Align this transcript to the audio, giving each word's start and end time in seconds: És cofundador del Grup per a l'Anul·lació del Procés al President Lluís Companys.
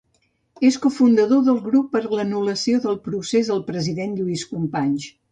És 0.67 0.77
cofundador 0.85 1.41
del 1.49 1.59
Grup 1.65 1.91
per 1.95 2.01
a 2.07 2.09
l'Anul·lació 2.19 2.79
del 2.85 2.97
Procés 3.09 3.51
al 3.57 3.61
President 3.67 4.15
Lluís 4.21 4.47
Companys. 4.55 5.07